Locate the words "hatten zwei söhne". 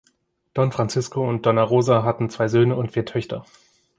2.01-2.75